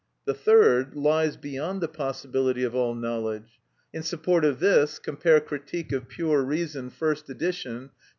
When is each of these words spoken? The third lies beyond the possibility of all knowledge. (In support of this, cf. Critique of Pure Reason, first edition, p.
The 0.25 0.33
third 0.33 0.95
lies 0.95 1.37
beyond 1.37 1.79
the 1.79 1.87
possibility 1.87 2.63
of 2.63 2.73
all 2.73 2.95
knowledge. 2.95 3.59
(In 3.93 4.01
support 4.01 4.43
of 4.43 4.59
this, 4.59 4.99
cf. 4.99 5.45
Critique 5.45 5.91
of 5.91 6.07
Pure 6.09 6.41
Reason, 6.41 6.89
first 6.89 7.29
edition, 7.29 7.89
p. 7.89 7.93